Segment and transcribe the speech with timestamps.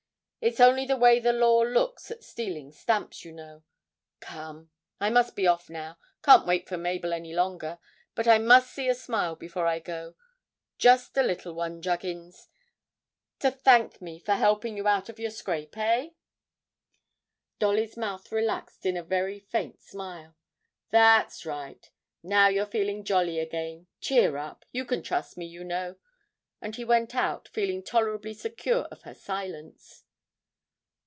[0.43, 3.61] It's only the way the law looks at stealing stamps, you know.
[4.21, 7.77] Come, I must be off now; can't wait for Mabel any longer.
[8.15, 10.15] But I must see a smile before I go
[10.79, 12.49] just a little one, Juggins
[13.37, 16.09] to thank me for helping you out of your scrape, eh?'
[17.59, 20.35] (Dolly's mouth relaxed in a very faint smile.)
[20.89, 21.87] 'That's right
[22.23, 25.97] now you're feeling jolly again; cheer up, you can trust me, you know.'
[26.59, 30.03] And he went out, feeling tolerably secure of her silence.